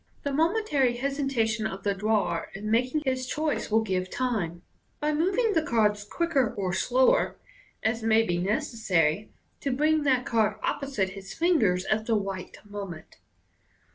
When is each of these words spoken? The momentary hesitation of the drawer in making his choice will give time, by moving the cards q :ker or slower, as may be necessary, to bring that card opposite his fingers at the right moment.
The 0.23 0.33
momentary 0.33 0.97
hesitation 0.97 1.67
of 1.67 1.83
the 1.83 1.93
drawer 1.93 2.49
in 2.55 2.71
making 2.71 3.03
his 3.05 3.27
choice 3.27 3.69
will 3.69 3.83
give 3.83 4.09
time, 4.09 4.63
by 4.99 5.13
moving 5.13 5.53
the 5.53 5.61
cards 5.61 6.03
q 6.11 6.25
:ker 6.27 6.55
or 6.55 6.73
slower, 6.73 7.35
as 7.83 8.01
may 8.01 8.23
be 8.23 8.39
necessary, 8.39 9.31
to 9.59 9.69
bring 9.71 10.01
that 10.01 10.25
card 10.25 10.55
opposite 10.63 11.09
his 11.11 11.35
fingers 11.35 11.85
at 11.85 12.07
the 12.07 12.15
right 12.17 12.57
moment. 12.67 13.17